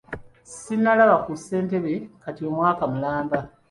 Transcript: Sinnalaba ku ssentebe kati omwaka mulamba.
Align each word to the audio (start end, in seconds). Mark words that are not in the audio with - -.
Sinnalaba 0.57 1.15
ku 1.23 1.31
ssentebe 1.39 1.93
kati 2.23 2.41
omwaka 2.49 2.83
mulamba. 2.91 3.37